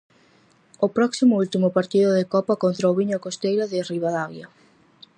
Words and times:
O 0.85 0.87
próximo 0.97 1.33
último 1.43 1.67
partido 1.77 2.09
de 2.17 2.29
copa 2.33 2.59
contra 2.63 2.91
o 2.91 2.97
viña 2.99 3.23
costeira 3.25 3.65
de 3.71 3.85
Ribadavia. 3.91 4.47